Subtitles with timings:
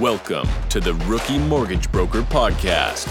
[0.00, 3.04] Welcome to the Rookie Mortgage Broker Podcast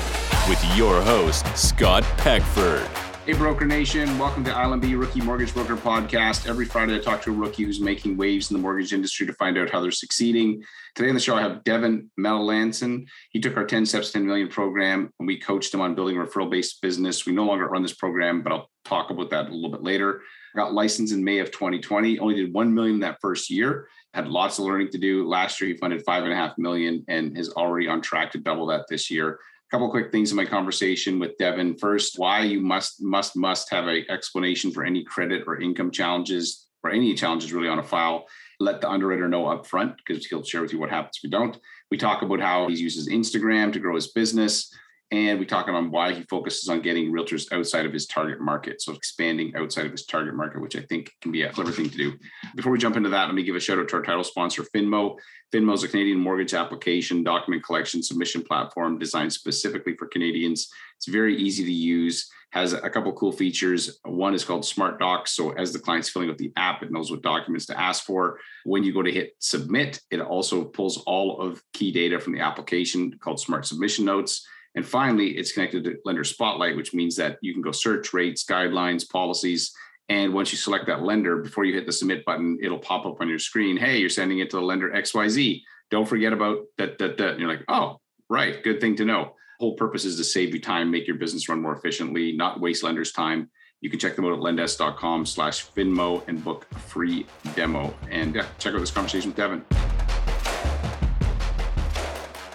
[0.50, 2.88] with your host, Scott Peckford.
[3.28, 4.18] Hey, Broker Nation.
[4.18, 6.50] Welcome to ILMB Rookie Mortgage Broker Podcast.
[6.50, 9.34] Every Friday, I talk to a rookie who's making waves in the mortgage industry to
[9.34, 10.64] find out how they're succeeding.
[10.96, 13.06] Today on the show, I have Devin Melanson.
[13.30, 16.22] He took our 10 Steps 10 Million program and we coached him on building a
[16.22, 17.24] referral based business.
[17.24, 20.24] We no longer run this program, but I'll talk about that a little bit later.
[20.56, 24.28] I got licensed in May of 2020, only did 1 million that first year had
[24.28, 25.28] lots of learning to do.
[25.28, 28.40] Last year, he funded five and a half million and is already on track to
[28.40, 29.34] double that this year.
[29.34, 31.78] A couple quick things in my conversation with Devin.
[31.78, 36.68] First, why you must must must have an explanation for any credit or income challenges
[36.84, 38.26] or any challenges really on a file.
[38.60, 41.30] Let the underwriter know up front because he'll share with you what happens if you
[41.30, 41.58] don't.
[41.92, 44.74] We talk about how he uses Instagram to grow his business.
[45.12, 48.80] And we talk about why he focuses on getting realtors outside of his target market.
[48.80, 51.90] So expanding outside of his target market, which I think can be a clever thing
[51.90, 52.14] to do.
[52.56, 54.64] Before we jump into that, let me give a shout out to our title sponsor,
[54.64, 55.18] Finmo.
[55.52, 60.70] Finmo is a Canadian mortgage application, document collection, submission platform designed specifically for Canadians.
[60.98, 64.00] It's very easy to use, has a couple cool features.
[64.06, 65.32] One is called Smart Docs.
[65.32, 68.38] So as the client's filling out the app, it knows what documents to ask for.
[68.64, 72.42] When you go to hit submit, it also pulls all of key data from the
[72.42, 74.46] application called Smart Submission Notes
[74.80, 78.46] and finally, it's connected to Lender Spotlight, which means that you can go search rates,
[78.46, 79.74] guidelines, policies.
[80.08, 83.20] And once you select that lender, before you hit the submit button, it'll pop up
[83.20, 83.76] on your screen.
[83.76, 85.62] Hey, you're sending it to the lender XYZ.
[85.92, 87.32] Don't forget about that, that, that.
[87.32, 88.64] And you're like, oh, right.
[88.64, 89.36] Good thing to know.
[89.60, 92.82] whole purpose is to save you time, make your business run more efficiently, not waste
[92.82, 93.52] lenders' time.
[93.82, 97.94] You can check them out at lendesk.com slash finmo and book a free demo.
[98.10, 99.66] And yeah, check out this conversation with Devin.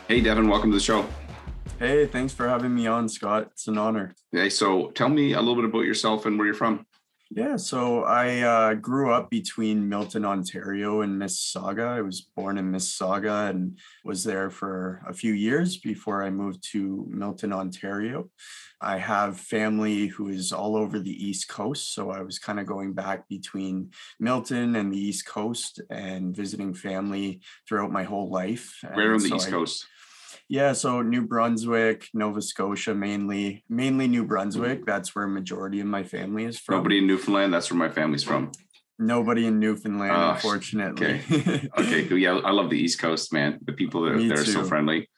[0.08, 1.06] Hey, Devin, welcome to the show.
[1.78, 3.48] Hey, thanks for having me on, Scott.
[3.50, 4.14] It's an honor.
[4.34, 6.86] Okay, so tell me a little bit about yourself and where you're from.
[7.30, 11.84] Yeah, so I uh, grew up between Milton, Ontario, and Mississauga.
[11.88, 16.64] I was born in Mississauga and was there for a few years before I moved
[16.72, 18.30] to Milton, Ontario.
[18.80, 22.66] I have family who is all over the East Coast, so I was kind of
[22.66, 28.78] going back between Milton and the East Coast and visiting family throughout my whole life.
[28.92, 29.86] Where and on the so East I, Coast?
[30.48, 34.28] Yeah, so New Brunswick, Nova Scotia, mainly, mainly New mm-hmm.
[34.28, 34.86] Brunswick.
[34.86, 36.76] That's where majority of my family is from.
[36.76, 37.54] Nobody in Newfoundland.
[37.54, 38.52] That's where my family's from.
[38.98, 41.20] Nobody in Newfoundland, Oh, unfortunately.
[41.78, 42.18] Okay, cool.
[42.18, 43.58] Yeah, I love the East Coast, man.
[43.64, 45.08] The people that there are so friendly.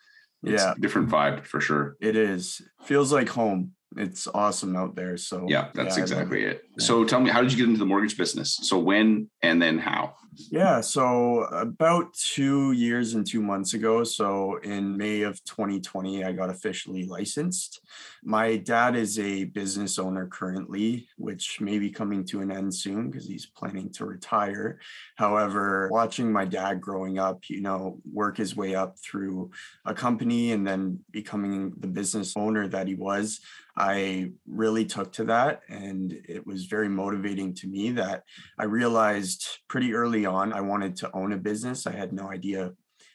[0.42, 0.72] It's Yeah.
[0.72, 1.96] a different vibe for sure.
[2.00, 2.62] it is.
[2.84, 3.72] Feels like home.
[3.96, 5.16] It's awesome out there.
[5.16, 6.62] So Yeah, that's love exactly it.
[6.76, 6.82] it.
[6.82, 8.58] So tell me, how did you get into the mortgage business?
[8.62, 10.14] So when and then how?
[10.38, 16.32] Yeah, so about two years and two months ago, so in May of 2020, I
[16.32, 17.80] got officially licensed.
[18.22, 23.10] My dad is a business owner currently, which may be coming to an end soon
[23.10, 24.78] because he's planning to retire.
[25.16, 29.50] However, watching my dad growing up, you know, work his way up through
[29.86, 33.40] a company and then becoming the business owner that he was,
[33.76, 35.60] I really took to that.
[35.68, 38.24] And it was very motivating to me that
[38.58, 41.86] I realized pretty early on I wanted to own a business.
[41.86, 42.72] I had no idea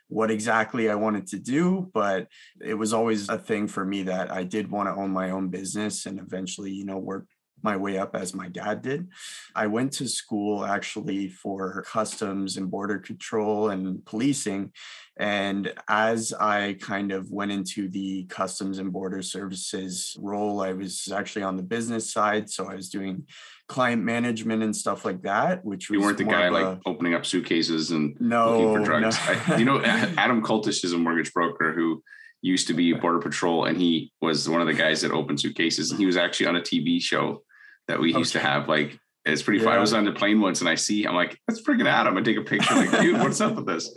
[0.07, 2.27] what exactly I wanted to do, but
[2.59, 5.47] it was always a thing for me that I did want to own my own
[5.47, 7.27] business and eventually, you know, work
[7.63, 9.07] my way up as my dad did.
[9.55, 14.71] I went to school actually for customs and border control and policing.
[15.17, 21.11] And as I kind of went into the customs and border services role, I was
[21.13, 22.49] actually on the business side.
[22.49, 23.27] So I was doing
[23.67, 27.13] client management and stuff like that, which was You weren't the guy of like opening
[27.13, 29.15] up suitcases and no, looking for drugs.
[29.15, 29.55] no.
[29.55, 32.03] I, you know, Adam Cultish is a mortgage broker who
[32.41, 35.91] used to be border patrol, and he was one of the guys that opened suitcases.
[35.91, 37.43] And he was actually on a TV show
[37.87, 38.67] that we used to have.
[38.67, 39.73] Like, it's pretty fun.
[39.73, 42.07] I was on the plane once, and I see, I'm like, that's freaking Adam.
[42.07, 43.91] I'm gonna take a picture, like, dude, what's up with this?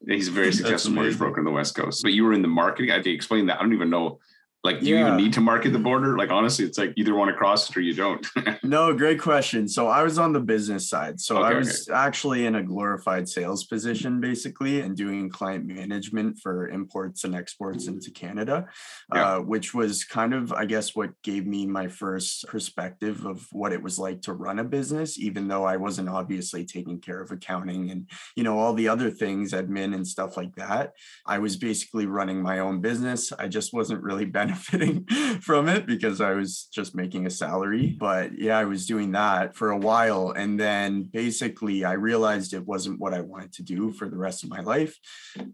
[0.00, 2.02] And he's a very successful mortgage broker in the West Coast.
[2.02, 2.90] But you were in the marketing.
[2.90, 3.58] I had to explain that.
[3.58, 4.20] I don't even know.
[4.62, 6.18] Like, do you even need to market the border?
[6.18, 8.26] Like, honestly, it's like either want to cross it or you don't.
[8.62, 9.66] No, great question.
[9.66, 11.18] So I was on the business side.
[11.18, 16.38] So I Okay, was actually in a glorified sales position basically and doing client management
[16.42, 18.66] for imports and exports into Canada,
[19.14, 19.36] Yeah.
[19.36, 23.72] uh, which was kind of, I guess, what gave me my first perspective of what
[23.72, 27.30] it was like to run a business, even though I wasn't obviously taking care of
[27.30, 30.92] accounting and, you know, all the other things, admin and stuff like that.
[31.26, 33.32] I was basically running my own business.
[33.32, 34.49] I just wasn't really benefiting
[35.40, 37.96] from it because I was just making a salary.
[37.98, 40.32] But yeah, I was doing that for a while.
[40.32, 44.44] And then basically, I realized it wasn't what I wanted to do for the rest
[44.44, 44.98] of my life.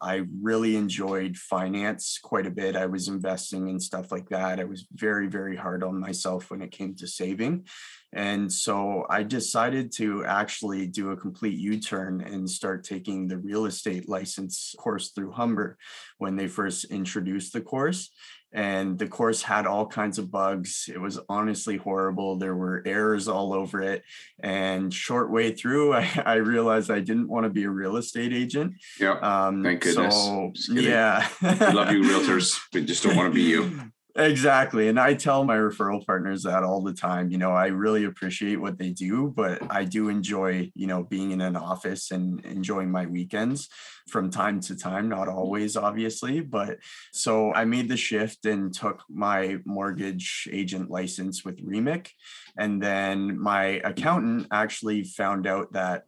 [0.01, 2.77] I really enjoyed finance quite a bit.
[2.77, 4.61] I was investing in stuff like that.
[4.61, 7.67] I was very, very hard on myself when it came to saving.
[8.13, 13.37] And so I decided to actually do a complete U turn and start taking the
[13.37, 15.77] real estate license course through Humber
[16.19, 18.11] when they first introduced the course.
[18.57, 20.89] And the course had all kinds of bugs.
[20.93, 22.37] It was honestly horrible.
[22.37, 24.03] There were errors all over it.
[24.41, 28.33] And short way through, I, I realized I didn't want to be a real estate
[28.33, 28.73] agent.
[28.99, 29.19] Yeah.
[29.21, 30.17] Um, Thank goodness.
[30.17, 31.29] So, yeah.
[31.43, 32.59] I love you, realtors.
[32.73, 33.83] We just don't want to be you.
[34.19, 34.89] Exactly.
[34.89, 37.31] And I tell my referral partners that all the time.
[37.31, 41.33] You know, I really appreciate what they do, but I do enjoy, you know, being
[41.33, 43.69] in an office and enjoying my weekends
[44.09, 45.37] from time to time, not mm-hmm.
[45.37, 46.41] always, obviously.
[46.41, 46.79] But
[47.13, 52.09] so I made the shift and took my mortgage agent license with REMIC.
[52.57, 56.05] And then my accountant actually found out that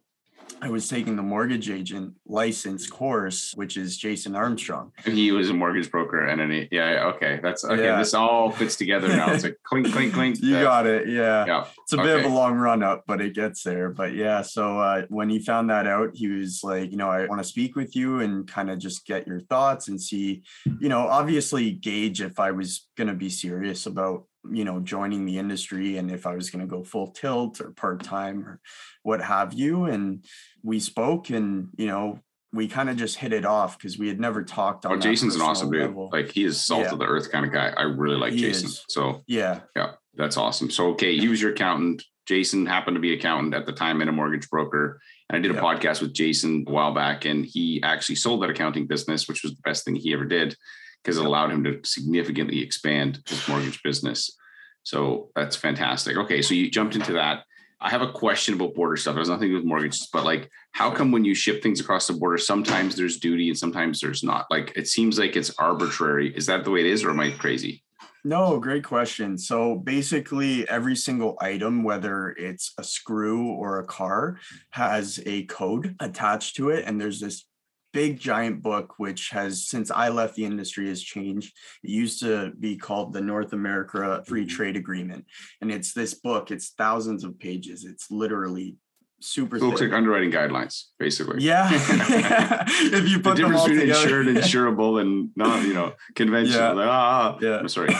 [0.61, 4.91] I was taking the mortgage agent license course, which is Jason Armstrong.
[5.05, 7.39] And he was a mortgage broker and an yeah, yeah, okay.
[7.41, 7.83] That's okay.
[7.83, 7.97] Yeah.
[7.97, 9.31] This all fits together now.
[9.31, 10.41] It's like clink, clink, clink.
[10.41, 11.07] You Uh, got it.
[11.07, 11.45] Yeah.
[11.45, 11.65] yeah.
[11.83, 13.89] It's a bit of a long run up, but it gets there.
[13.89, 17.25] But yeah, so uh, when he found that out, he was like, you know, I
[17.27, 20.43] want to speak with you and kind of just get your thoughts and see,
[20.79, 25.25] you know, obviously gauge if I was going to be serious about, you know, joining
[25.25, 28.59] the industry and if I was going to go full tilt or part time or
[29.03, 29.85] what have you.
[29.85, 30.23] And
[30.63, 32.19] we spoke and, you know,
[32.53, 35.01] we kind of just hit it off because we had never talked oh, on Oh,
[35.01, 35.81] Jason's an awesome dude.
[35.81, 36.09] level.
[36.11, 36.93] Like he is salt Yeah.
[36.93, 37.73] of the earth kind of guy.
[37.75, 38.67] I really like He Jason.
[38.67, 38.85] is.
[38.89, 39.61] So yeah.
[39.75, 40.71] yeah, that's awesome.
[40.71, 42.03] So okay, he was your accountant.
[42.25, 44.99] Jason happened to be accountant at the time and a mortgage broker.
[45.29, 45.61] And I did a Yeah.
[45.61, 49.51] podcast with Jason a while back, and he actually sold that accounting business, which was
[49.53, 50.55] the best thing he ever did
[51.03, 54.35] because it allowed him to significantly expand his mortgage business.
[54.83, 56.17] So that's fantastic.
[56.17, 57.43] Okay, so you jumped into that.
[57.81, 59.15] I have a question about border stuff.
[59.15, 61.79] It has nothing to do with mortgages, but like, how come when you ship things
[61.79, 64.45] across the border, sometimes there's duty and sometimes there's not?
[64.49, 66.35] Like, it seems like it's arbitrary.
[66.35, 67.83] Is that the way it is, or am I crazy?
[68.25, 69.37] No, great question.
[69.37, 74.37] So basically, every single item, whether it's a screw or a car,
[74.71, 76.83] has a code attached to it.
[76.85, 77.45] And there's this
[77.93, 81.55] big giant book, which has, since I left the industry, has changed.
[81.83, 84.55] It used to be called the North America Free mm-hmm.
[84.55, 85.25] Trade Agreement.
[85.61, 87.85] And it's this book, it's thousands of pages.
[87.85, 88.75] It's literally
[89.21, 89.89] super It looks thick.
[89.89, 91.41] like underwriting guidelines, basically.
[91.41, 91.69] yeah.
[92.67, 94.21] if you The put them difference between together.
[94.21, 96.61] insured, insurable, and not, you know, conventional.
[96.61, 96.71] Yeah.
[96.71, 97.39] Like, ah, ah, ah.
[97.41, 97.57] Yeah.
[97.57, 97.93] I'm sorry.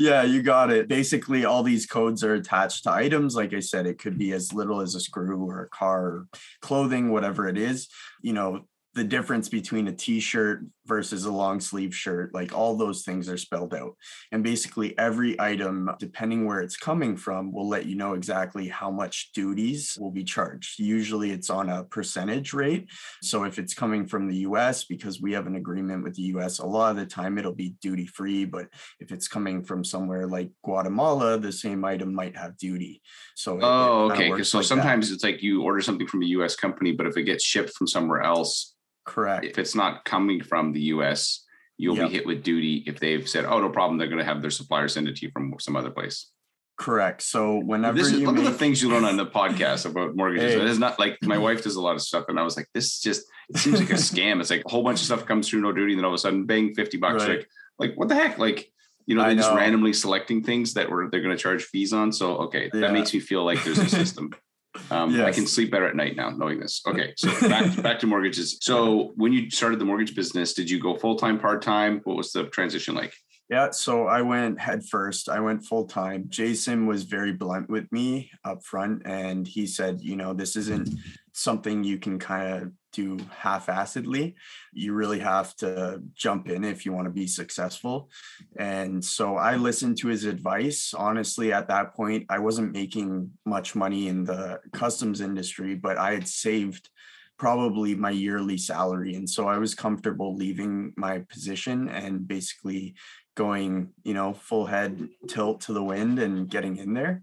[0.00, 0.88] Yeah, you got it.
[0.88, 3.34] Basically, all these codes are attached to items.
[3.34, 6.28] Like I said, it could be as little as a screw or a car, or
[6.62, 7.88] clothing, whatever it is.
[8.22, 13.04] You know, the difference between a t-shirt versus a long sleeve shirt, like all those
[13.04, 13.96] things are spelled out.
[14.32, 18.90] And basically every item, depending where it's coming from, will let you know exactly how
[18.90, 20.80] much duties will be charged.
[20.80, 22.88] Usually it's on a percentage rate.
[23.22, 26.58] So if it's coming from the US, because we have an agreement with the US,
[26.58, 28.44] a lot of the time it'll be duty free.
[28.44, 28.66] But
[28.98, 33.00] if it's coming from somewhere like Guatemala, the same item might have duty.
[33.36, 34.42] So it- it Oh, kinda okay.
[34.42, 34.68] so like that.
[34.68, 37.72] sometimes it's like you order something from a US company, but if it gets shipped
[37.76, 38.74] from somewhere else,
[39.04, 39.44] correct.
[39.44, 41.44] if it's not coming from the US,
[41.76, 42.08] you'll Yep.
[42.08, 43.98] be hit with duty if they've said, oh, no problem.
[43.98, 46.30] They're going to have their supplier send it to you from some other place.
[46.78, 47.20] Correct.
[47.22, 50.16] So whenever This is you look at the things you learn on the podcast about
[50.16, 50.54] mortgages.
[50.54, 50.60] Hey.
[50.60, 52.68] It is not like my wife does a lot of stuff, and I was like,
[52.74, 54.40] this just it seems like a scam.
[54.40, 56.14] It's like a whole bunch of stuff comes through no duty, and then all of
[56.14, 57.22] a sudden, bang, fifty bucks.
[57.24, 57.38] Right.
[57.38, 57.48] Like,
[57.78, 58.38] like what the heck?
[58.38, 58.72] Like,
[59.06, 62.12] you know, they're just randomly selecting things that were they're going to charge fees on.
[62.12, 62.80] So okay, Yeah.
[62.80, 64.30] that makes me feel like there's a system.
[64.90, 66.82] Um, I can sleep better at night now knowing this.
[66.86, 68.58] Okay, so back back to mortgages.
[68.60, 72.00] So when you started the mortgage business, did you go full time, part time?
[72.04, 73.12] What was the transition like?
[73.48, 75.28] Yeah, so I went head first.
[75.28, 76.26] I went full time.
[76.28, 80.88] Jason was very blunt with me up front, and he said, you know, this isn't
[81.32, 84.34] something you can kind of do half-assedly.
[84.72, 88.10] You really have to jump in if you want to be successful.
[88.56, 90.94] And so I listened to his advice.
[90.96, 96.12] Honestly, at that point, I wasn't making much money in the customs industry, but I
[96.12, 96.88] had saved
[97.38, 99.14] probably my yearly salary.
[99.14, 102.94] And so I was comfortable leaving my position and basically
[103.34, 107.22] going, you know, full head tilt to the wind and getting in there.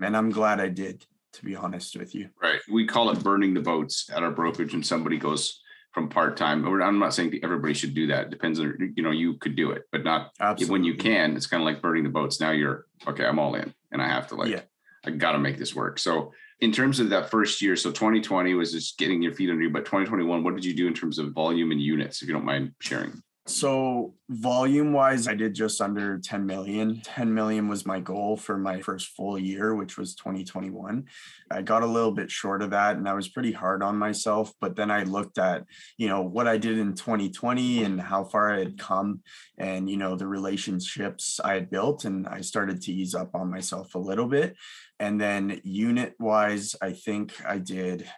[0.00, 1.04] And I'm glad I did,
[1.36, 2.30] to be honest with you.
[2.42, 2.60] Right.
[2.70, 5.60] We call it burning the boats at our brokerage when somebody goes
[5.92, 6.66] from part time.
[6.82, 8.24] I'm not saying everybody should do that.
[8.24, 10.72] It depends on, you know, you could do it, but not Absolutely.
[10.72, 11.36] when you can.
[11.36, 12.40] It's kind of like burning the boats.
[12.40, 14.62] Now you're okay, I'm all in and I have to like, Yeah.
[15.04, 15.98] I got to make this work.
[15.98, 19.62] So, in terms of that first year, so 2020 was just getting your feet under
[19.62, 22.34] you, but 2021, what did you do in terms of volume and units, if you
[22.34, 23.22] don't mind sharing?
[23.48, 27.00] So volume wise, I did just under 10 million.
[27.04, 31.04] 10 million was my goal for my first full year, which was 2021.
[31.52, 34.52] I got a little bit short of that and I was pretty hard on myself.
[34.60, 35.64] But then I looked at,
[35.96, 39.20] you know, what I did in 2020 and how far I had come
[39.58, 42.04] and, you know, the relationships I had built.
[42.04, 44.56] And I started to ease up on myself a little bit.
[44.98, 48.08] And then unit wise, I think I did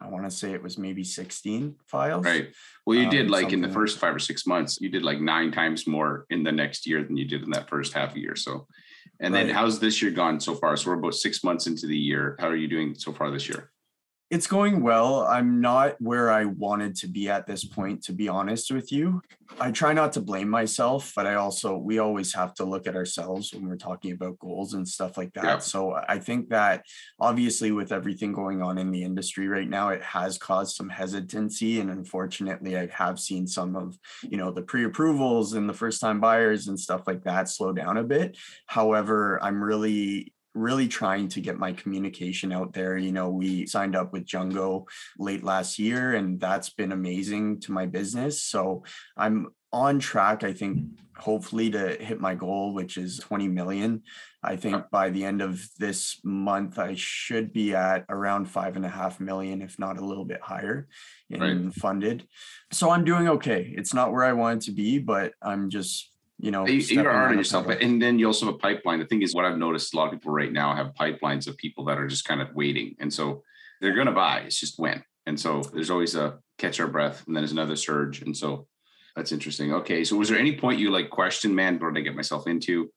[0.00, 2.24] I want to say it was maybe 16 files.
[2.24, 2.48] Right.
[2.84, 5.20] Well, you um, did like in the first five or six months, you did like
[5.20, 8.20] nine times more in the next year than you did in that first half a
[8.20, 8.36] year.
[8.36, 8.66] So,
[9.20, 9.46] and right.
[9.46, 10.76] then how's this year gone so far?
[10.76, 12.36] So we're about six months into the year.
[12.38, 13.70] How are you doing so far this year?
[14.28, 15.20] It's going well.
[15.20, 19.22] I'm not where I wanted to be at this point, to be honest with you.
[19.60, 22.96] I try not to blame myself, but I also, we always have to look at
[22.96, 25.44] ourselves when we're talking about goals and stuff like that.
[25.44, 25.58] Yeah.
[25.58, 26.84] So I think that
[27.20, 31.78] obviously, with everything going on in the industry right now, it has caused some hesitancy.
[31.78, 36.00] And unfortunately, I have seen some of, you know, the pre approvals and the first
[36.00, 38.36] time buyers and stuff like that slow down a bit.
[38.66, 42.96] However, I'm really really trying to get my communication out there.
[42.96, 44.86] You know, we signed up with Jungo
[45.18, 48.42] late last year, and that's been amazing to my business.
[48.42, 48.82] So
[49.16, 50.86] I'm on track, I think,
[51.16, 54.02] hopefully to hit my goal, which is 20 million.
[54.42, 58.86] I think by the end of this month, I should be at around five and
[58.86, 60.88] a half million, if not a little bit higher
[61.28, 61.74] in right.
[61.74, 62.26] funded.
[62.72, 63.74] So I'm doing okay.
[63.76, 67.30] It's not where I wanted to be, but I'm just you know you, are hard
[67.30, 68.98] on yourself and then you also have a pipeline.
[68.98, 71.56] The thing is what i've noticed a lot of people right now have pipelines of
[71.56, 73.42] people that are just kind of waiting and so
[73.80, 75.02] they're going to buy it's just when.
[75.26, 78.66] And so there's always a catch our breath and then there's another surge and so
[79.14, 79.72] that's interesting.
[79.72, 82.46] Okay so was there any point you like question man what did i get myself
[82.46, 82.90] into?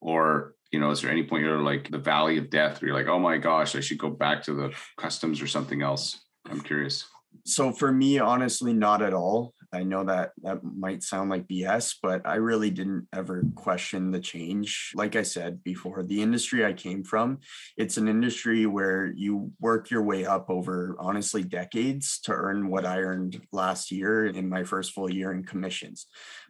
[0.00, 2.98] Or you know is there any point you're like the valley of death where you're
[2.98, 6.20] like oh my gosh i should go back to the customs or something else?
[6.48, 7.04] I'm curious.
[7.44, 11.96] So for me honestly not at all I know that that might sound like BS,
[12.02, 14.92] but I really didn't ever question the change.
[14.94, 17.38] Like I said before, the industry I came from,
[17.76, 22.86] it's an industry where you work your way up over honestly decades to earn what
[22.86, 26.06] I earned last year in my first full year in commissions.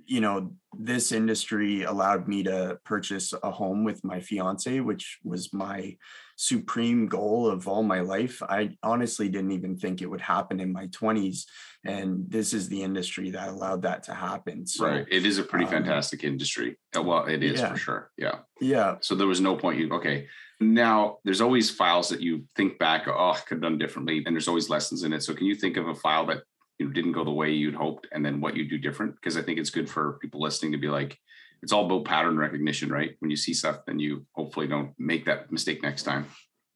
[0.07, 5.53] You know, this industry allowed me to purchase a home with my fiance, which was
[5.53, 5.97] my
[6.37, 8.43] supreme goal of all my life.
[8.43, 11.45] I honestly didn't even think it would happen in my 20s.
[11.85, 14.67] And this is the industry that allowed that to happen.
[14.67, 15.07] So, right.
[15.11, 16.79] It is a pretty um, fantastic industry.
[16.97, 17.71] Uh, well, it is yeah.
[17.71, 18.11] for sure.
[18.17, 18.37] Yeah.
[18.61, 18.97] Yeah.
[19.01, 20.29] So there was no point you, okay.
[20.61, 24.23] Now, there's always files that you think back, oh, I could have done differently.
[24.27, 25.23] And there's always lessons in it.
[25.23, 26.43] So can you think of a file that
[26.87, 29.15] know, didn't go the way you'd hoped and then what you do different?
[29.15, 31.19] Because I think it's good for people listening to be like,
[31.63, 33.17] it's all about pattern recognition, right?
[33.19, 36.27] When you see stuff, then you hopefully don't make that mistake next time.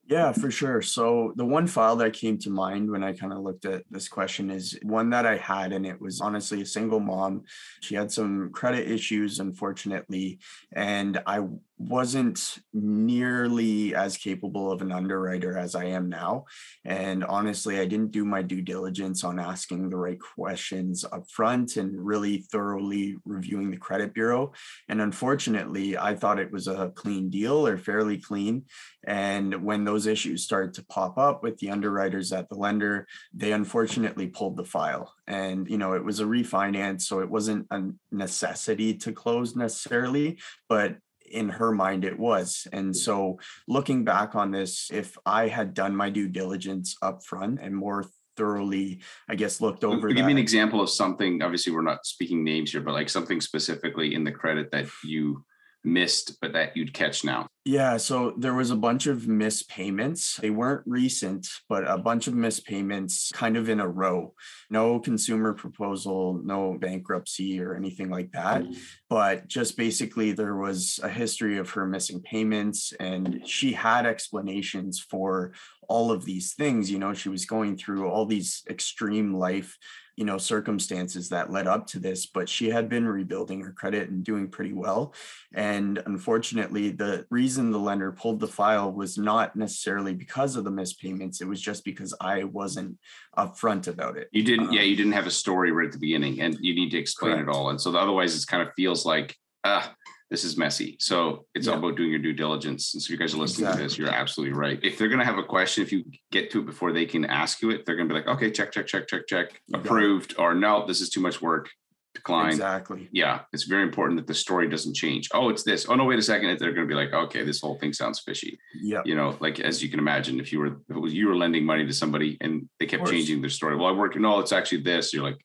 [0.08, 0.82] Yeah, for sure.
[0.82, 4.08] So the one file that came to mind when I kind of looked at this
[4.08, 7.44] question is one that I had, and it was honestly a single mom.
[7.82, 10.40] She had some credit issues, unfortunately,
[10.74, 11.46] and I
[11.88, 16.44] wasn't nearly as capable of an underwriter as I am now.
[16.84, 21.76] And honestly, I didn't do my due diligence on asking the right questions up front
[21.76, 24.52] and really thoroughly reviewing the credit bureau.
[24.88, 28.64] And unfortunately, I thought it was a clean deal or fairly clean.
[29.06, 33.52] And when those issues started to pop up with the underwriters at the lender, they
[33.52, 35.12] unfortunately pulled the file.
[35.26, 40.38] And, you know, it was a refinance, so it wasn't a necessity to close necessarily,
[40.68, 40.96] but
[41.32, 45.94] in her mind it was and so looking back on this if i had done
[45.94, 48.04] my due diligence up front and more
[48.36, 50.26] thoroughly i guess looked over give that.
[50.26, 54.14] me an example of something obviously we're not speaking names here but like something specifically
[54.14, 55.44] in the credit that you
[55.84, 60.36] missed but that you'd catch now yeah, so there was a bunch of missed payments.
[60.36, 64.34] They weren't recent, but a bunch of missed payments kind of in a row.
[64.68, 68.62] No consumer proposal, no bankruptcy or anything like that.
[68.62, 68.72] Mm-hmm.
[69.08, 74.98] But just basically, there was a history of her missing payments, and she had explanations
[74.98, 75.52] for
[75.88, 76.90] all of these things.
[76.90, 79.78] You know, she was going through all these extreme life
[80.16, 84.10] you know circumstances that led up to this but she had been rebuilding her credit
[84.10, 85.14] and doing pretty well
[85.54, 90.70] and unfortunately the reason the lender pulled the file was not necessarily because of the
[90.70, 92.96] missed payments it was just because i wasn't
[93.38, 95.98] upfront about it you didn't um, yeah you didn't have a story right at the
[95.98, 97.48] beginning and you need to explain correct.
[97.48, 99.94] it all and so otherwise it kind of feels like ah
[100.32, 100.96] this is messy.
[100.98, 101.74] So it's yeah.
[101.74, 102.94] all about doing your due diligence.
[102.94, 103.82] And so you guys are listening exactly.
[103.82, 104.80] to this, you're absolutely right.
[104.82, 107.26] If they're going to have a question, if you get to it before they can
[107.26, 110.34] ask you it, they're going to be like, okay, check, check, check, check, check, approved,
[110.38, 111.68] or no, this is too much work.
[112.14, 112.48] Decline.
[112.48, 113.10] Exactly.
[113.12, 113.40] Yeah.
[113.52, 115.28] It's very important that the story doesn't change.
[115.34, 115.86] Oh, it's this.
[115.86, 116.58] Oh no, wait a second.
[116.58, 118.58] They're going to be like, okay, this whole thing sounds fishy.
[118.74, 119.02] Yeah.
[119.04, 121.36] You know, like as you can imagine, if you were if it was you were
[121.36, 123.76] lending money to somebody and they kept changing their story.
[123.76, 125.12] Well, I work, no, it's actually this.
[125.12, 125.38] You're like,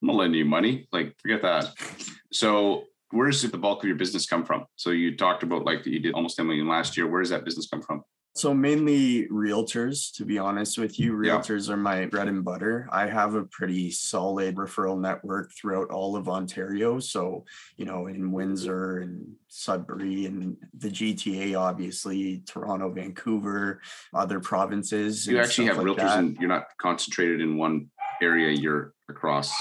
[0.00, 0.86] I'm not lending you money.
[0.92, 1.72] Like, forget that.
[2.32, 4.66] So where does the bulk of your business come from?
[4.76, 7.06] So you talked about like that you did almost 10 million last year.
[7.06, 8.02] Where does that business come from?
[8.38, 11.12] So mainly realtors, to be honest with you.
[11.14, 11.74] Realtors yeah.
[11.74, 12.88] are my bread and butter.
[12.92, 17.00] I have a pretty solid referral network throughout all of Ontario.
[17.00, 17.44] So,
[17.76, 23.80] you know, in Windsor and Sudbury and the GTA, obviously, Toronto, Vancouver,
[24.14, 25.26] other provinces.
[25.26, 26.18] You actually have like realtors that.
[26.20, 27.90] and you're not concentrated in one
[28.22, 29.52] area, you're across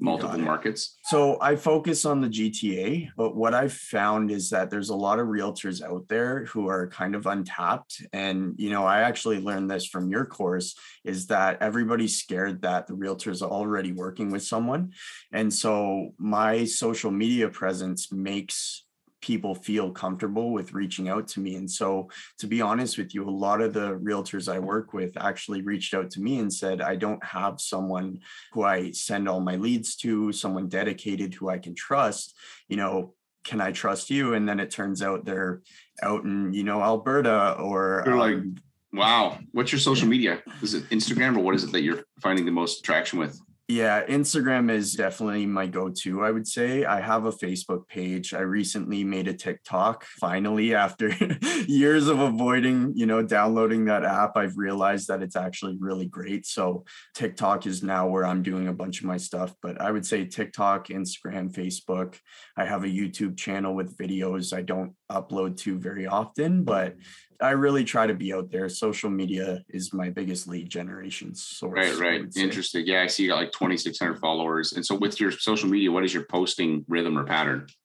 [0.00, 0.96] multiple markets?
[1.04, 5.18] So I focus on the GTA, but what I've found is that there's a lot
[5.18, 8.02] of realtors out there who are kind of untapped.
[8.12, 12.86] And, you know, I actually learned this from your course is that everybody's scared that
[12.86, 14.92] the realtors are already working with someone.
[15.32, 18.84] And so my social media presence makes
[19.20, 21.56] people feel comfortable with reaching out to me.
[21.56, 22.08] And so,
[22.38, 25.94] to be honest with you, a lot of the realtors I work with actually reached
[25.94, 28.20] out to me and said, I don't have someone
[28.52, 32.36] who I send all my leads to, someone dedicated who I can trust.
[32.68, 34.34] You know, can I trust you?
[34.34, 35.62] And then it turns out they're
[36.02, 38.02] out in, you know, Alberta or.
[38.04, 38.56] They're like, um,
[38.92, 40.42] wow, what's your social media?
[40.62, 43.40] Is it Instagram or what is it that you're finding the most traction with?
[43.70, 46.84] Yeah, Instagram is definitely my go to, I would say.
[46.84, 48.34] I have a Facebook page.
[48.34, 50.04] I recently made a TikTok.
[50.18, 51.14] Finally, after
[51.68, 56.46] years of avoiding, you know, downloading that app, I've realized that it's actually really great.
[56.46, 56.84] So,
[57.14, 59.54] TikTok is now where I'm doing a bunch of my stuff.
[59.62, 62.18] But I would say TikTok, Instagram, Facebook.
[62.56, 67.29] I have a YouTube channel with videos I don't upload to very often, but mm-hmm.
[67.40, 68.68] I really try to be out there.
[68.68, 71.76] Social media is my biggest lead generation source.
[71.76, 72.36] Right, right.
[72.36, 72.86] Interesting.
[72.86, 74.72] Yeah, I see you got like 2,600 followers.
[74.72, 77.66] And so with your social media, what is your posting rhythm or pattern?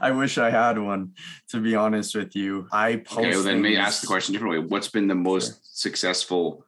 [0.00, 1.12] I wish I had one,
[1.50, 2.68] to be honest with you.
[2.72, 3.18] I post.
[3.18, 4.60] Okay, well, then may ask the question differently.
[4.60, 5.58] What's been the most sure.
[5.62, 6.64] successful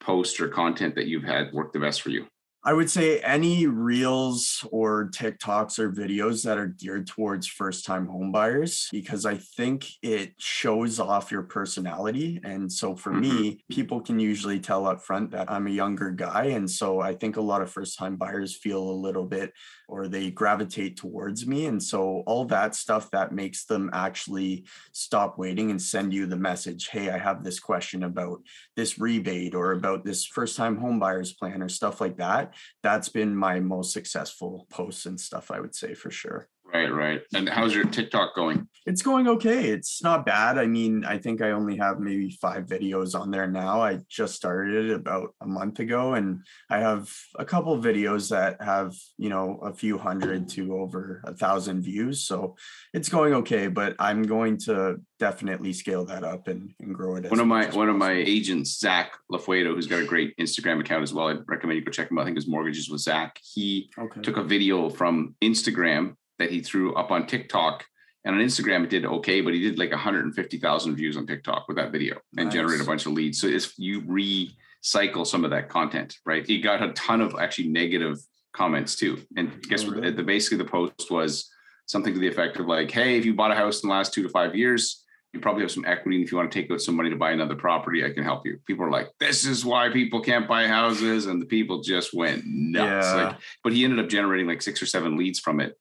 [0.00, 2.26] post or content that you've had work the best for you?
[2.66, 8.08] I would say any reels or TikToks or videos that are geared towards first time
[8.08, 12.40] homebuyers, because I think it shows off your personality.
[12.42, 13.20] And so for mm-hmm.
[13.20, 16.46] me, people can usually tell up front that I'm a younger guy.
[16.46, 19.52] And so I think a lot of first time buyers feel a little bit
[19.88, 21.66] or they gravitate towards me.
[21.66, 26.36] And so all that stuff that makes them actually stop waiting and send you the
[26.36, 28.42] message, hey, I have this question about
[28.74, 32.54] this rebate or about this first time home buyers plan or stuff like that.
[32.82, 36.48] That's been my most successful posts and stuff, I would say for sure.
[36.72, 37.22] Right, right.
[37.34, 38.68] And how's your TikTok going?
[38.86, 39.70] It's going okay.
[39.70, 40.58] It's not bad.
[40.58, 43.80] I mean, I think I only have maybe five videos on there now.
[43.80, 48.60] I just started it about a month ago, and I have a couple videos that
[48.62, 52.24] have, you know, a few hundred to over a thousand views.
[52.26, 52.56] So
[52.92, 57.30] it's going okay, but I'm going to definitely scale that up and, and grow it.
[57.30, 61.02] One of my one of my agents, Zach Lafuedo, who's got a great Instagram account
[61.02, 61.28] as well.
[61.28, 62.22] I recommend you go check him out.
[62.22, 63.40] I think his mortgages with Zach.
[63.42, 64.20] He okay.
[64.20, 67.84] took a video from Instagram that he threw up on TikTok.
[68.24, 71.76] And on Instagram, it did okay, but he did like 150,000 views on TikTok with
[71.76, 72.54] that video and nice.
[72.54, 73.40] generated a bunch of leads.
[73.40, 76.44] So if you recycle some of that content, right?
[76.44, 78.18] He got a ton of actually negative
[78.52, 79.18] comments too.
[79.36, 80.16] And guess what?
[80.16, 81.48] The, basically the post was
[81.86, 84.12] something to the effect of like, hey, if you bought a house in the last
[84.12, 86.16] two to five years, you probably have some equity.
[86.16, 88.24] And if you want to take out some money to buy another property, I can
[88.24, 88.58] help you.
[88.66, 91.26] People are like, this is why people can't buy houses.
[91.26, 93.06] And the people just went nuts.
[93.06, 93.14] Yeah.
[93.14, 95.78] Like, but he ended up generating like six or seven leads from it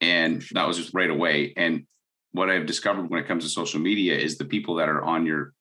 [0.00, 1.52] and that was just right away.
[1.56, 1.86] And
[2.32, 5.24] what i've discovered when it comes to social media is the people that are on
[5.24, 5.54] your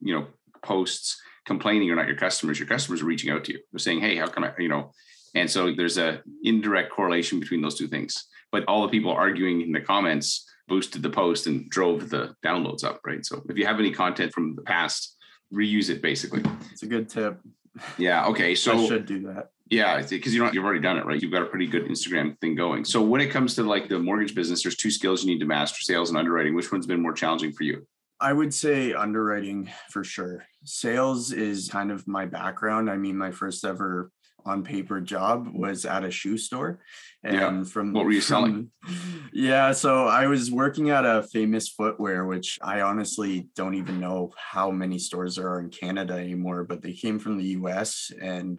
[0.00, 0.26] you know
[0.62, 2.58] posts complaining are not your customers.
[2.58, 3.60] Your customers are reaching out to you.
[3.72, 4.92] They're saying hey how can i you know?
[5.34, 8.26] And so there's a indirect correlation between those two things.
[8.50, 12.84] But all the people arguing in the comments boosted the post and drove the downloads
[12.84, 13.24] up right?
[13.24, 15.16] So if you have any content from the past
[15.52, 16.42] reuse it basically.
[16.72, 17.40] It's a good tip.
[17.96, 21.06] Yeah okay so I should do that yeah, because you know you've already done it,
[21.06, 21.20] right?
[21.20, 22.84] You've got a pretty good Instagram thing going.
[22.84, 25.46] So when it comes to like the mortgage business, there's two skills you need to
[25.46, 26.54] master: sales and underwriting.
[26.54, 27.86] Which one's been more challenging for you?
[28.20, 30.44] I would say underwriting for sure.
[30.64, 32.90] Sales is kind of my background.
[32.90, 34.10] I mean, my first ever
[34.44, 36.80] on paper job was at a shoe store.
[37.22, 37.64] And yeah.
[37.64, 38.70] from what were you selling?
[39.30, 44.32] Yeah, so I was working at a famous footwear, which I honestly don't even know
[44.36, 48.58] how many stores there are in Canada anymore, but they came from the US and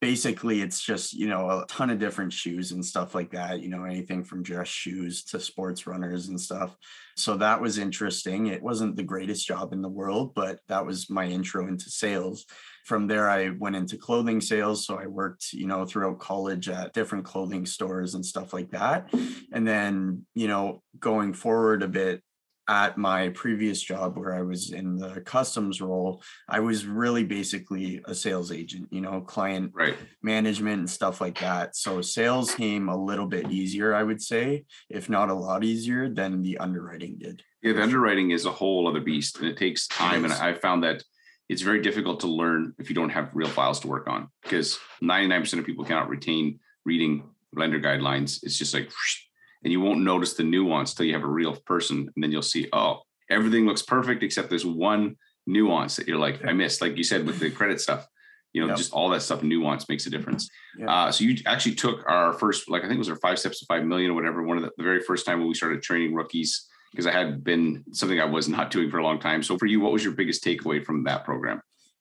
[0.00, 3.68] basically it's just you know a ton of different shoes and stuff like that you
[3.68, 6.76] know anything from dress shoes to sports runners and stuff.
[7.16, 8.46] So that was interesting.
[8.46, 12.44] It wasn't the greatest job in the world but that was my intro into sales.
[12.84, 16.94] From there i went into clothing sales so i worked you know throughout college at
[16.94, 19.12] different clothing stores and stuff like that.
[19.52, 22.22] And then you know going forward a bit
[22.68, 28.00] at my previous job where I was in the customs role, I was really basically
[28.04, 29.96] a sales agent, you know, client Right.
[30.22, 31.74] management and stuff like that.
[31.74, 36.08] So sales came a little bit easier, I would say, if not a lot easier
[36.08, 37.42] than the underwriting did.
[37.62, 40.24] Yeah, the underwriting is a whole other beast and it takes time.
[40.24, 40.32] And.
[40.34, 41.02] I found that
[41.48, 44.78] it's very difficult to learn if you don't have real files to work on because
[45.02, 48.40] 99% of people cannot retain reading lender guidelines.
[48.42, 49.22] It's just like, whoosh,
[49.64, 52.10] and you won't notice the nuance till you have a real person.
[52.14, 55.16] And then you'll see, oh, everything looks perfect except there's one
[55.46, 56.80] nuance that you're like, I missed.
[56.80, 58.06] Like you said with the credit stuff,
[58.52, 58.76] you know, Yep.
[58.76, 60.48] just all that stuff, nuance makes a difference.
[60.86, 63.60] Uh, so you actually took our first, like I think it was our five steps
[63.60, 64.42] to five million or whatever.
[64.42, 67.44] One of the, the very first time when we started training rookies, because I had
[67.44, 69.42] been something I was not doing for a long time.
[69.42, 71.60] So for you, what was your biggest takeaway from that program?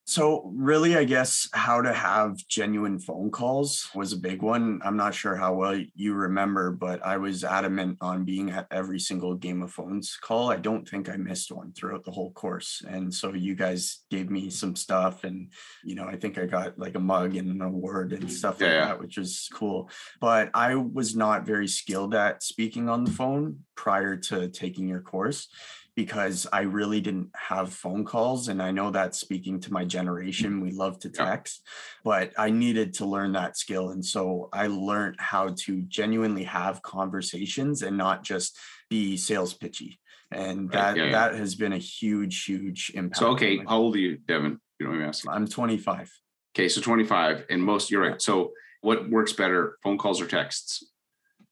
[0.10, 4.80] So really, I guess how to have genuine phone calls was a big one.
[4.86, 9.02] I'm not sure how well you remember, but I was adamant on being at every
[9.02, 10.50] single Game of Phones call.
[10.50, 12.82] I don't think I missed one throughout the whole course.
[12.88, 15.52] And so you guys gave me some stuff and
[15.84, 18.70] you know, I think I got like a mug and an award and stuff like
[18.70, 18.86] Yeah, yeah.
[18.86, 19.90] that, which was cool.
[20.22, 25.02] But I was not very skilled at speaking on the phone prior to taking your
[25.02, 25.50] course
[25.98, 28.50] because I really didn't have phone calls.
[28.50, 29.88] And I know that speaking to my mm-hmm.
[29.90, 31.26] generation, we love to Yeah.
[31.26, 31.68] text,
[32.04, 33.90] but I needed to learn that skill.
[33.90, 38.56] And so I learned how to genuinely have conversations and not just
[38.92, 40.00] be sales pitchy.
[40.30, 41.12] And Right, that yeah, yeah.
[41.12, 43.18] that has been a huge, huge impact.
[43.18, 44.60] So okay, how old are you, Devin?
[44.80, 45.32] You don't mind me asking.
[45.32, 46.12] I'm 25.
[46.56, 48.22] Okay, so 25, and most you're right.
[48.22, 50.84] So what works better, phone calls or texts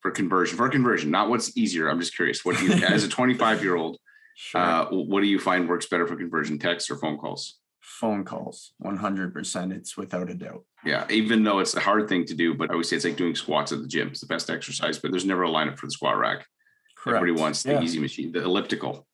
[0.01, 0.55] for conversion?
[0.55, 1.89] For conversion, not what's easier.
[1.89, 2.45] I'm just curious.
[2.45, 3.97] What do you, as a 25 year old,
[4.35, 4.61] Sure.
[4.61, 7.59] uh, what do you find works better for conversion, text or phone calls?
[7.81, 12.33] phone calls 100% it's without a doubt Yeah, even though it's a hard thing to
[12.33, 14.07] do, but I always say it's like doing squats at the gym.
[14.07, 16.47] It's the best exercise, but there's never a lineup for the squat rack.
[17.05, 17.81] Everybody wants the Yeah.
[17.83, 19.07] easy machine, the elliptical.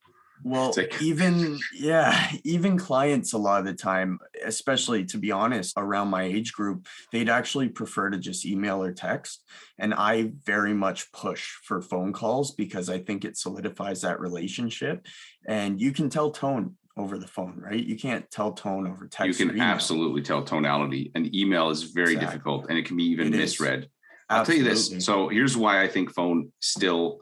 [0.44, 6.10] Well, even yeah, even clients a lot of the time, especially to be honest, around
[6.10, 9.44] my age group, they'd actually prefer to just email or text.
[9.78, 15.06] And I very much push for phone calls because I think it solidifies that relationship.
[15.48, 17.84] And you can tell tone over the phone, right?
[17.84, 19.40] You can't tell tone over text.
[19.40, 21.12] you can absolutely tell tonality.
[21.16, 22.26] An email is very Exactly.
[22.38, 23.60] difficult and it can be even It is.
[23.60, 23.90] misread.
[24.30, 24.94] I'll tell you this.
[25.06, 27.22] So here's why I think phone still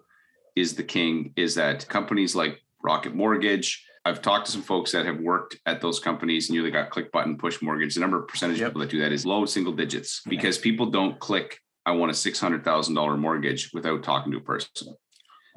[0.56, 5.06] is the king is that companies like Rocket Mortgage, I've talked to some folks that
[5.06, 7.94] have worked at those companies and you they got click button push mortgage.
[7.96, 10.30] The number of percentage of people that do that is low single digits Yeah.
[10.32, 14.38] because people don't click I want a six hundred thousand dollar mortgage without talking to
[14.38, 14.70] a person.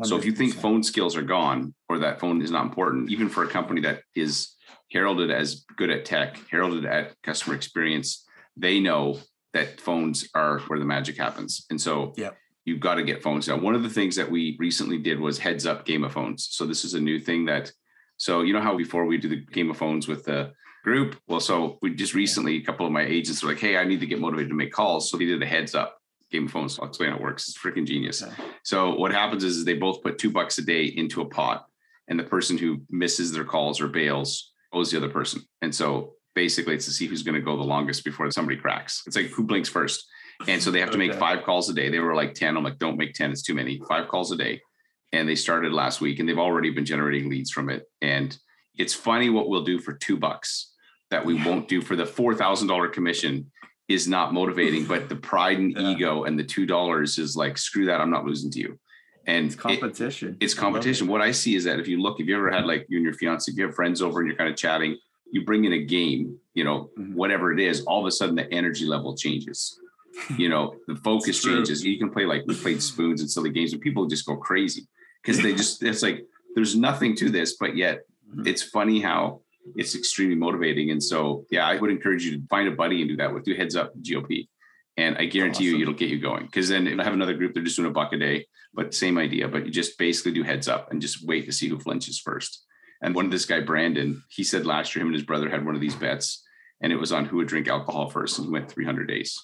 [0.05, 3.29] So if you think phone skills are gone or that phone is not important, even
[3.29, 4.55] for a company that is
[4.91, 8.25] heralded as good at tech, heralded at customer experience,
[8.57, 9.19] they know
[9.53, 11.67] that phones are where the magic happens.
[11.71, 12.37] And so Yep.
[12.65, 13.49] You've got to get phones.
[13.49, 16.49] Now, one of the things that we recently did was heads up game of phones.
[16.51, 17.73] So this is a new thing that,
[18.17, 20.53] so you know how before we do the game of phones with the
[20.85, 21.17] group?
[21.27, 24.01] Well, so we just recently, a couple of my agents were like, hey, I need
[24.01, 25.11] to get motivated to make calls.
[25.11, 25.99] So they did a heads up
[26.31, 26.79] game of phones.
[26.79, 27.49] I'll explain how it works.
[27.49, 28.23] It's freaking genius.
[28.23, 28.33] Okay.
[28.65, 31.67] So what happens is they both put two bucks a day into a pot,
[32.09, 35.43] and the person who misses their calls or bails owes the other person.
[35.61, 39.03] And so basically, it's to see who's going to go the longest before somebody cracks.
[39.07, 40.05] It's like who blinks first.
[40.49, 41.89] And so they have to make five calls a day.
[41.89, 42.57] They were like 10.
[42.57, 43.81] I'm like, don't make 10, it's too many.
[43.89, 44.61] Five calls a day.
[45.13, 47.85] And they started last week and they've already been generating leads from it.
[48.01, 48.37] And
[48.79, 50.73] it's funny what we'll do for two bucks
[51.11, 53.51] that we won't do for the $4,000 commission
[53.89, 55.91] is not motivating, but the pride and Yeah.
[55.91, 58.01] ego and the $2 is like, screw that.
[58.01, 58.79] I'm not losing to you.
[59.27, 60.37] And it's it- competition.
[60.41, 60.61] it's I it.
[60.61, 61.07] competition.
[61.09, 63.05] What I see is that if you look, if you ever had like you and
[63.05, 64.97] your fiance, if you have friends over and you're kind of chatting,
[65.31, 67.15] you bring in a game, you know, Mhm.
[67.15, 69.79] whatever it is, all of a sudden the energy level changes.
[70.37, 71.85] You know, the focus changes.
[71.85, 74.83] You can play like we played spoons and silly games, and people just go crazy
[75.23, 78.03] because they just it's like there's nothing to this, but yet
[78.35, 78.47] Mhm.
[78.47, 79.43] it's funny how
[79.77, 80.91] it's extremely motivating.
[80.91, 83.45] And so, yeah, I would encourage you to find a buddy and do that with
[83.45, 84.49] do heads up GOP.
[84.97, 86.47] And I guarantee you, it'll get you going.
[86.47, 88.93] Because then if I have another group, they're just doing a buck a day, but
[88.95, 89.49] same idea.
[89.49, 92.65] But you just basically do heads up and just wait to see who flinches first.
[93.03, 95.65] And one of this guy, Brandon, he said last year him and his brother had
[95.65, 96.43] one of these bets,
[96.81, 99.39] and it was on who would drink alcohol first, and he went 300 days.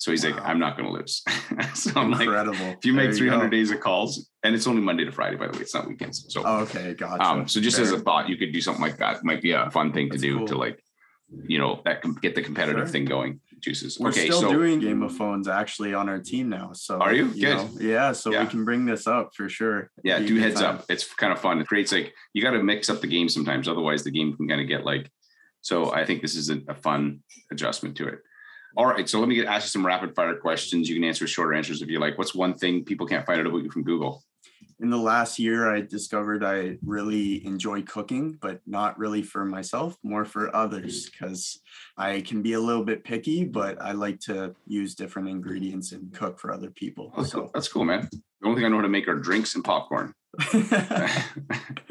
[0.00, 1.22] So he's like, I'm not going to lose.
[1.74, 2.56] so I'm like, Incredible.
[2.78, 3.50] if you make There 300 go.
[3.50, 6.24] days of calls, and it's only Monday to Friday, by the way, it's not weekends.
[6.30, 7.22] So Oh, okay, gotcha.
[7.22, 9.22] um, so just as a thought, you could do something like that.
[9.24, 10.46] Might be a fun thing That's to do cool.
[10.48, 10.82] to like,
[11.46, 12.86] you know, that com- get the competitive Sure.
[12.88, 13.40] thing going.
[13.60, 13.98] Juices.
[14.00, 16.70] We're okay, still so doing Game of Phones actually on our team now.
[16.72, 17.26] So Are you?
[17.34, 17.42] Good.
[17.42, 18.44] know, yeah, so Yeah.
[18.44, 19.90] we can bring this up for sure.
[20.02, 20.76] yeah, do heads time.
[20.76, 20.86] up.
[20.88, 21.60] It's kind of fun.
[21.60, 24.48] It creates like you got to mix up the game sometimes, otherwise the game can
[24.48, 25.10] kind of get like.
[25.60, 27.20] So I think this is a, a fun
[27.52, 28.20] adjustment to it.
[28.76, 30.88] All right, so let me get ask you some rapid fire questions.
[30.88, 32.18] You can answer shorter answers if you like.
[32.18, 34.22] What's one thing people can't find out about you from Google?
[34.80, 39.96] in the last year, I discovered I really enjoy cooking, but not really for myself,
[40.02, 41.60] more for others, because
[41.98, 46.12] I can be a little bit picky, but I like to use different ingredients and
[46.14, 47.12] cook for other people.
[47.14, 47.50] Oh, that's So cool.
[47.52, 48.08] That's cool, man.
[48.10, 50.14] The only thing I know how to make are drinks and popcorn.
[50.52, 50.70] And,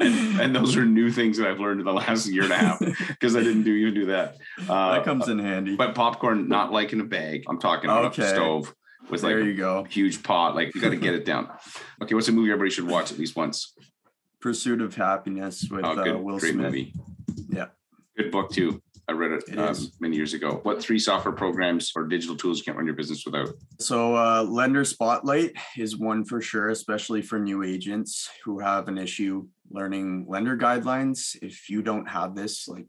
[0.40, 2.78] and those are new things that I've learned in the last year and a half
[3.08, 4.36] because I didn't do even do that.
[4.68, 5.76] Uh, that comes in handy.
[5.76, 7.44] but popcorn, not like in a bag.
[7.48, 8.24] I'm talking about Okay.
[8.24, 8.74] a stove
[9.10, 9.84] with like there a you go.
[9.84, 10.54] huge pot.
[10.54, 11.48] Like you got to get it down.
[12.02, 13.74] Okay, what's a movie everybody should watch at least once?
[14.40, 16.66] Pursuit of Happiness with Oh, uh, Will great Smith.
[16.66, 16.94] movie.
[17.48, 17.66] Yeah.
[18.16, 18.82] Good book too.
[19.10, 20.60] I read it, It um, many years ago.
[20.62, 23.48] What three software programs or digital tools you can't run your business without?
[23.80, 28.98] So, uh, Lender Spotlight is one for sure, especially for new agents who have an
[28.98, 31.36] issue learning lender guidelines.
[31.42, 32.86] If you don't have this, like,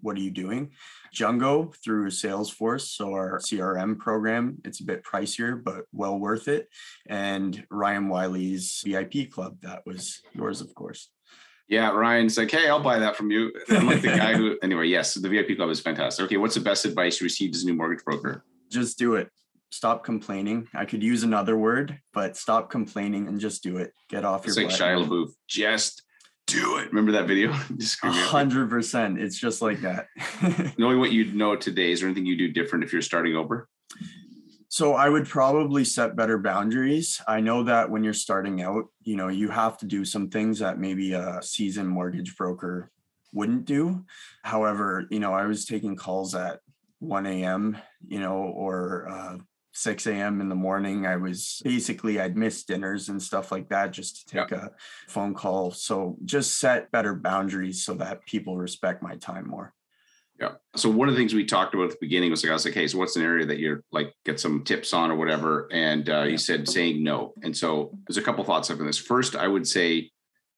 [0.00, 0.70] what are you doing?
[1.14, 6.68] Jungo through Salesforce, so our CRM program, it's a bit pricier, but well worth it.
[7.10, 11.10] And Ryan Wiley's VIP club, that was yours, of course.
[11.68, 13.52] Yeah, Ryan's like, hey, I'll buy that from you.
[13.68, 16.24] I'm like the guy who, anyway, yes, the VIP club is fantastic.
[16.24, 18.44] Okay, what's the best advice you received as a new mortgage broker?
[18.70, 19.28] Just do it.
[19.70, 20.66] Stop complaining.
[20.74, 23.92] I could use another word, but stop complaining and just do it.
[24.08, 24.80] Get off It's your like butt.
[24.80, 25.28] Shia LaBeouf.
[25.46, 26.02] Just
[26.46, 26.88] do it.
[26.88, 27.52] Remember that video?
[27.76, 28.26] Just A screaming out.
[28.28, 29.20] hundred percent.
[29.20, 30.06] It's just like that.
[30.78, 33.68] Knowing what you know today, is there anything you do different if you're starting over?
[34.78, 37.20] So I would probably set better boundaries.
[37.26, 40.60] I know that when you're starting out, you know, you have to do some things
[40.60, 42.92] that maybe a seasoned mortgage broker
[43.32, 44.04] wouldn't do.
[44.44, 46.60] However, you know, I was taking calls at
[47.00, 49.38] 1 a.m., you know, or uh,
[49.72, 50.40] 6 a.m.
[50.40, 51.06] in the morning.
[51.06, 54.70] I was basically, I'd miss dinners and stuff like that just to take a
[55.08, 55.72] phone call.
[55.72, 59.74] So just set better boundaries so that people respect my time more.
[60.38, 60.52] Yeah.
[60.76, 62.64] So one of the things we talked about at the beginning was like, I was
[62.64, 65.68] like, hey, so what's an area that you're like get some tips on or whatever?
[65.72, 67.34] And uh, you said saying no.
[67.42, 68.98] And so there's a couple thoughts on this.
[68.98, 70.10] First, I would say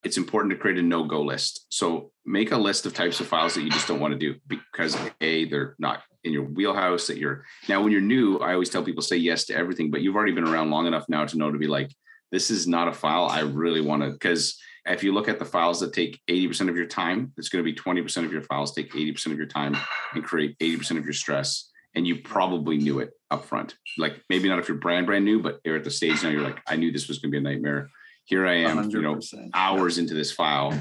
[0.05, 1.67] it's important to create a no-go list.
[1.71, 4.39] So make a list of types of files that you just don't want to do
[4.47, 8.69] because a they're not in your wheelhouse that you're now when you're new, I always
[8.69, 11.39] tell people say yes to everything, but you've already been around long enough now to
[11.39, 11.91] know to be like,
[12.31, 15.45] this is not a file I really want to because if you look at the
[15.45, 18.75] files that take 80% of your time, it's going to be 20% of your files
[18.75, 19.77] take 80% of your time
[20.15, 21.71] and create 80% of your stress.
[21.95, 23.75] And you probably knew it up front.
[23.99, 26.43] Like maybe not if you're brand brand new, but you're at the stage now, you're
[26.43, 27.91] like, I knew this was going to be a nightmare.
[28.25, 29.51] Here I am, you know, 100%.
[29.55, 30.73] hours into this file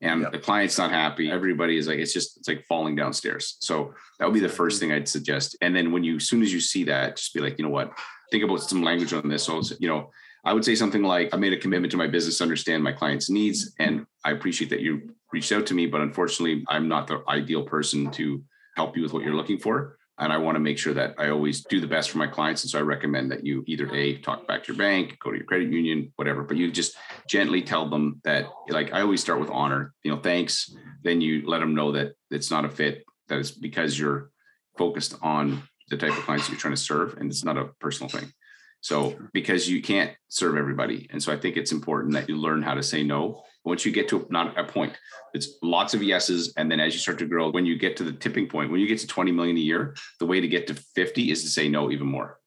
[0.00, 0.32] and Yep.
[0.32, 1.30] the client's not happy.
[1.30, 3.56] Everybody is like, it's just, it's like falling downstairs.
[3.60, 5.56] So that would be the first thing I'd suggest.
[5.60, 7.70] And then when you, as soon as you see that, just be like, you know
[7.70, 7.92] what,
[8.30, 9.44] think about some language on this.
[9.44, 10.10] So, you know,
[10.48, 12.92] I would say something like, I made a commitment to my business to understand my
[12.92, 13.74] client's needs.
[13.78, 17.64] And I appreciate that you reached out to me, but unfortunately, I'm not the ideal
[17.64, 18.42] person to
[18.74, 19.98] help you with what you're looking for.
[20.16, 22.64] And I want to make sure that I always do the best for my clients.
[22.64, 25.36] And so I recommend that you either A, talk back to your bank, go to
[25.36, 26.96] your credit union, whatever, but you just
[27.28, 30.74] gently tell them that, like, I always start with honor, you know, thanks.
[31.02, 34.30] Then you let them know that it's not a fit, that it's because you're
[34.78, 38.08] focused on the type of clients you're trying to serve and it's not a personal
[38.08, 38.32] thing.
[38.80, 41.08] So because you can't serve everybody.
[41.10, 43.42] And so I think it's important that you learn how to say no.
[43.64, 44.92] Once you get to not a point,
[45.34, 46.54] it's lots of yeses.
[46.56, 48.80] And then as you start to grow, when you get to the tipping point, when
[48.80, 51.48] you get to 20 million a year, the way to get to 50 is to
[51.48, 52.38] say no even more,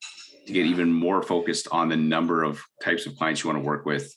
[0.47, 3.67] to get even more focused on the number of types of clients you want to
[3.67, 4.15] work with.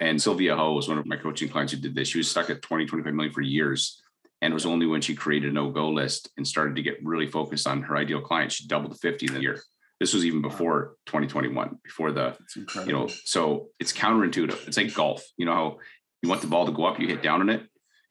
[0.00, 2.08] And Sylvia Ho was one of my coaching clients who did this.
[2.08, 4.02] She was stuck at 20, 25 million for years.
[4.40, 7.28] And it was only when she created a no-go list and started to get really
[7.28, 9.62] focused on her ideal client, she doubled to 50 in a year.
[10.02, 12.36] This was even before 2021, before the
[12.84, 14.66] you know so it's counterintuitive.
[14.66, 15.22] It's like golf.
[15.36, 15.78] You know how
[16.22, 17.62] you want the ball to go up you hit down on it?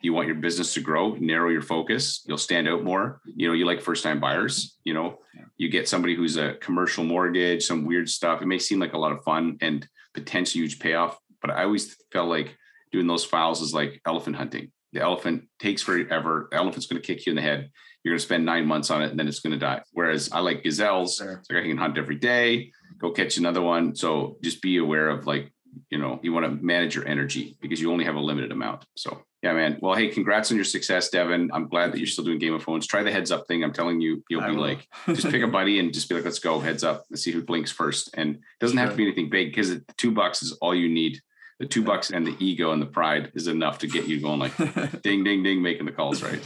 [0.01, 3.19] You want your business to grow narrow your focus you'll stand out more.
[3.25, 5.19] You know you like first time buyers you know?
[5.57, 8.41] You get somebody who's a commercial mortgage some weird stuff.
[8.41, 11.97] It may seem like a lot of fun and potentially huge payoff but i always
[12.13, 12.55] felt like
[12.91, 17.05] doing those files is like elephant hunting the elephant takes forever the elephant's going to
[17.05, 17.69] kick you in the head
[18.03, 20.31] you're going to spend nine months on it and then it's going to die whereas
[20.31, 21.41] i like gazelles Sure.
[21.49, 23.95] like I can hunt every day, go catch another one.
[23.95, 25.51] So just be aware of like,
[25.89, 28.85] you know, you want to manage your energy because you only have a limited amount.
[28.95, 29.77] So yeah, man.
[29.81, 31.49] Well, hey, congrats on your success, Devin.
[31.53, 32.85] I'm glad that you're still doing Game of Phones.
[32.85, 33.63] Try the heads up thing.
[33.63, 34.61] I'm telling you, you'll I be will.
[34.61, 37.31] like, just pick a buddy and just be like, let's go heads up and see
[37.31, 38.09] who blinks first.
[38.15, 40.89] And it doesn't have to be anything big because the two bucks is all you
[40.89, 41.21] need.
[41.61, 44.39] The two bucks and the ego and the pride is enough to get you going
[44.39, 44.57] like
[45.03, 46.41] ding, ding, ding, making the calls, right?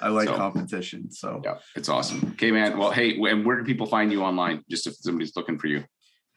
[0.00, 1.12] I like So- competition.
[1.12, 2.30] So Yeah, it's awesome.
[2.32, 2.76] Okay, man.
[2.76, 4.64] Well, hey, and where can people find you online?
[4.68, 5.84] Just if somebody's looking for you.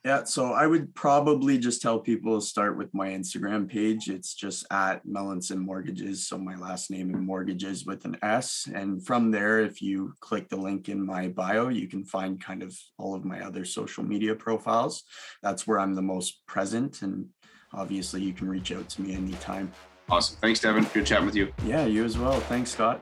[0.06, 4.10] Yeah, so I would probably just tell people to start with my Instagram page.
[4.10, 6.26] It's just at Melanson Mortgages.
[6.28, 8.65] So my last name and mortgages with an S.
[8.74, 12.63] And from there, if you click the link in my bio, you can find kind
[12.63, 15.04] of all of my other social media profiles.
[15.44, 17.02] That's where I'm the most present.
[17.02, 17.26] And
[17.73, 19.71] obviously you can reach out to me anytime.
[20.10, 20.38] Awesome.
[20.41, 20.86] Thanks, Devin.
[20.93, 21.53] Good chatting with you.
[21.63, 22.39] Yeah, you as well.
[22.41, 23.01] Thanks, Scott.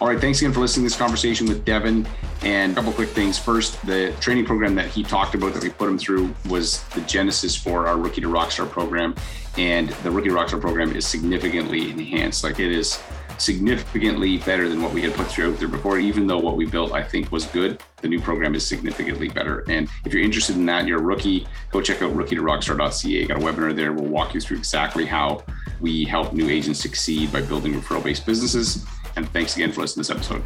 [0.00, 0.20] All right.
[0.20, 2.06] Thanks again for listening to this conversation with Devin.
[2.42, 3.36] And a couple quick things.
[3.36, 7.00] First, the training program that he talked about that we put him through was the
[7.00, 9.16] genesis for our Rookie to Rockstar program.
[9.56, 12.44] And the Rookie to Rockstar program is significantly enhanced.
[12.44, 13.02] Like it is
[13.38, 16.66] significantly better than what we had put through out there before, even though what we
[16.66, 17.80] built, I think, was good.
[18.02, 19.64] The new program is significantly better.
[19.68, 23.26] And if you're interested in that, you're a rookie, go check out rookie to rockstar.ca.
[23.26, 23.92] Got a webinar there.
[23.92, 25.44] We'll walk you through exactly how
[25.80, 28.84] we help new agents succeed by building referral based businesses.
[29.16, 30.44] And thanks again for listening to this episode.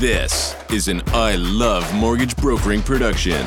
[0.00, 3.46] This is an I Love Mortgage Brokering production.